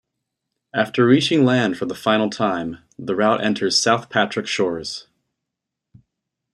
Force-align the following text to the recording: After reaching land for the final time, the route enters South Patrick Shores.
After 0.73 1.05
reaching 1.05 1.45
land 1.45 1.77
for 1.77 1.85
the 1.85 1.93
final 1.93 2.31
time, 2.31 2.79
the 2.97 3.15
route 3.15 3.43
enters 3.43 3.77
South 3.77 4.09
Patrick 4.09 4.47
Shores. 4.47 5.05